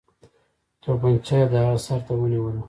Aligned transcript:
توپنچه 0.81 1.35
یې 1.39 1.45
د 1.51 1.53
هغه 1.63 1.77
سر 1.85 1.99
ته 2.07 2.13
ونیوله. 2.17 2.59